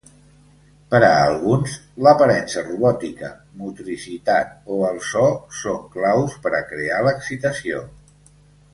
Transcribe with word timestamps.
Per 0.93 1.01
a 1.07 1.19
alguns, 1.25 1.75
l'aparença 2.07 2.63
robòtica, 2.65 3.31
motricitat 3.61 4.73
o 4.77 4.81
el 4.91 5.01
so, 5.11 5.29
són 5.61 5.87
claus 5.99 6.43
per 6.47 6.57
a 6.57 6.67
crear 6.73 7.07
l'excitació. 7.11 7.89